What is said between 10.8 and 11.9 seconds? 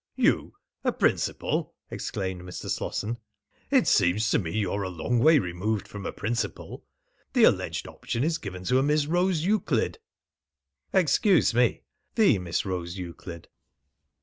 "Excuse me